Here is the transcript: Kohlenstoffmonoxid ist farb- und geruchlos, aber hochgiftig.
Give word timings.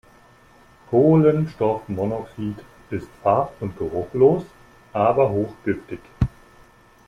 Kohlenstoffmonoxid 0.89 2.55
ist 2.89 3.07
farb- 3.21 3.53
und 3.61 3.77
geruchlos, 3.77 4.45
aber 4.93 5.29
hochgiftig. 5.29 5.99